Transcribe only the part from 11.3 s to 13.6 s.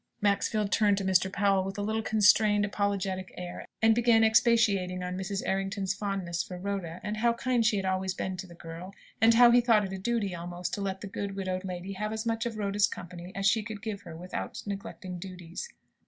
widowed lady have as much of Rhoda's company as